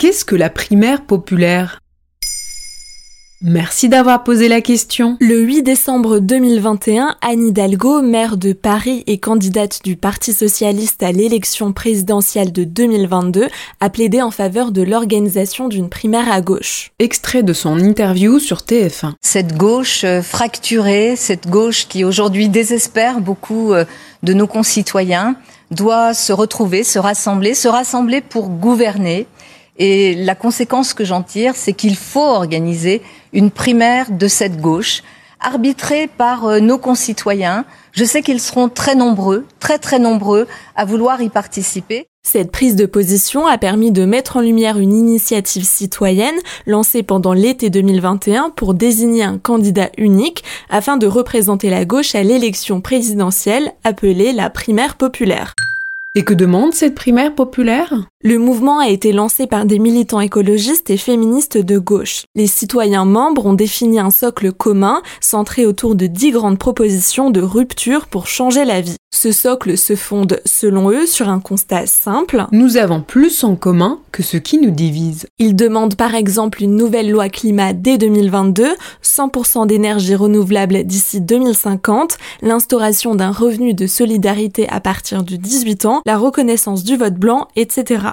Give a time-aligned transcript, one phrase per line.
[0.00, 1.78] Qu'est-ce que la primaire populaire?
[3.42, 5.18] Merci d'avoir posé la question.
[5.20, 11.12] Le 8 décembre 2021, Anne Hidalgo, maire de Paris et candidate du Parti socialiste à
[11.12, 13.48] l'élection présidentielle de 2022,
[13.80, 16.92] a plaidé en faveur de l'organisation d'une primaire à gauche.
[16.98, 19.12] Extrait de son interview sur TF1.
[19.20, 23.84] Cette gauche euh, fracturée, cette gauche qui aujourd'hui désespère beaucoup euh,
[24.22, 25.36] de nos concitoyens,
[25.70, 29.26] doit se retrouver, se rassembler, se rassembler pour gouverner
[29.78, 33.02] et la conséquence que j'en tire, c'est qu'il faut organiser
[33.32, 35.02] une primaire de cette gauche,
[35.40, 37.64] arbitrée par euh, nos concitoyens.
[37.92, 42.06] Je sais qu'ils seront très nombreux, très très nombreux à vouloir y participer.
[42.22, 46.34] Cette prise de position a permis de mettre en lumière une initiative citoyenne
[46.66, 52.22] lancée pendant l'été 2021 pour désigner un candidat unique afin de représenter la gauche à
[52.22, 55.54] l'élection présidentielle appelée la primaire populaire.
[56.16, 57.94] Et que demande cette primaire populaire?
[58.24, 62.24] Le mouvement a été lancé par des militants écologistes et féministes de gauche.
[62.34, 67.40] Les citoyens membres ont défini un socle commun centré autour de dix grandes propositions de
[67.40, 68.96] rupture pour changer la vie.
[69.12, 72.46] Ce socle se fonde, selon eux, sur un constat simple.
[72.52, 75.26] Nous avons plus en commun que ce qui nous divise.
[75.38, 78.68] Ils demandent par exemple une nouvelle loi climat dès 2022,
[79.02, 85.99] 100% d'énergie renouvelable d'ici 2050, l'instauration d'un revenu de solidarité à partir de 18 ans,
[86.06, 88.08] la reconnaissance du vote blanc, etc.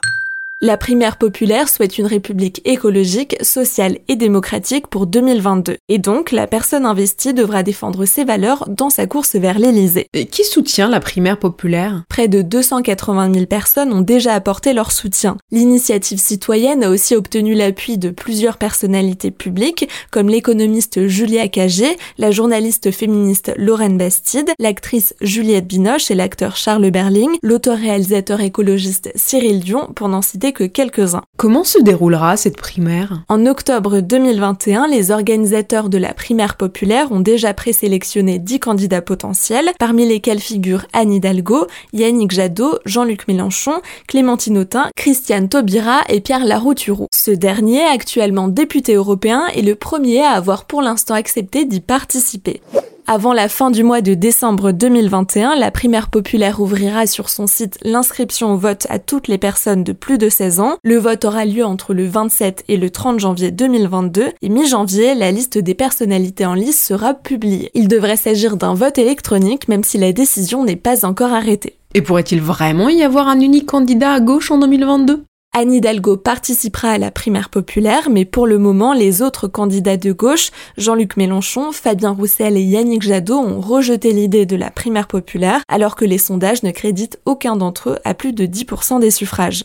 [0.60, 5.78] La primaire populaire souhaite une république écologique, sociale et démocratique pour 2022.
[5.88, 10.08] Et donc, la personne investie devra défendre ses valeurs dans sa course vers l'Élysée.
[10.16, 12.06] Et qui soutient la primaire populaire?
[12.10, 15.38] Près de 280 000 personnes ont déjà apporté leur soutien.
[15.52, 22.32] L'initiative citoyenne a aussi obtenu l'appui de plusieurs personnalités publiques, comme l'économiste Julia Cagé, la
[22.32, 29.92] journaliste féministe Lorraine Bastide, l'actrice Juliette Binoche et l'acteur Charles Berling, l'auteur-réalisateur écologiste Cyril Dion,
[29.94, 31.24] pour n'en citer que quelques-uns.
[31.38, 33.24] Comment se déroulera cette primaire?
[33.30, 39.72] En octobre 2021, les organisateurs de la primaire populaire ont déjà présélectionné 10 candidats potentiels,
[39.80, 46.46] parmi lesquels figurent Anne Hidalgo, Yannick Jadot, Jean-Luc Mélenchon, Clémentine Autain, Christiane Taubira et Pierre
[46.46, 47.08] Larouturou.
[47.14, 52.62] Ce dernier, actuellement député européen, est le premier à avoir pour l'instant accepté d'y participer.
[53.10, 57.78] Avant la fin du mois de décembre 2021, la primaire populaire ouvrira sur son site
[57.82, 60.76] l'inscription au vote à toutes les personnes de plus de 16 ans.
[60.84, 65.32] Le vote aura lieu entre le 27 et le 30 janvier 2022 et mi-janvier, la
[65.32, 67.72] liste des personnalités en lice sera publiée.
[67.76, 71.78] Il devrait s'agir d'un vote électronique même si la décision n'est pas encore arrêtée.
[71.94, 75.24] Et pourrait-il vraiment y avoir un unique candidat à gauche en 2022
[75.60, 80.12] Anne Hidalgo participera à la primaire populaire, mais pour le moment, les autres candidats de
[80.12, 85.64] gauche, Jean-Luc Mélenchon, Fabien Roussel et Yannick Jadot, ont rejeté l'idée de la primaire populaire,
[85.68, 89.64] alors que les sondages ne créditent aucun d'entre eux à plus de 10% des suffrages.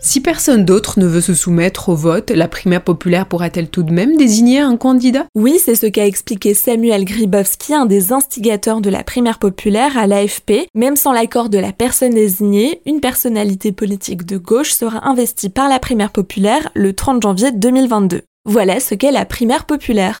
[0.00, 3.92] Si personne d'autre ne veut se soumettre au vote, la primaire populaire pourra-t-elle tout de
[3.92, 5.26] même désigner un candidat?
[5.34, 10.06] Oui, c'est ce qu'a expliqué Samuel Gribowski, un des instigateurs de la primaire populaire à
[10.06, 10.68] l'AFP.
[10.74, 15.68] Même sans l'accord de la personne désignée, une personnalité politique de gauche sera investie par
[15.68, 18.22] la primaire populaire le 30 janvier 2022.
[18.44, 20.20] Voilà ce qu'est la primaire populaire.